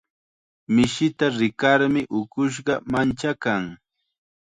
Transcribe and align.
Mishita 0.73 1.25
rikarmi 1.41 2.01
ukushqa 2.19 2.73
manchakan. 2.91 3.63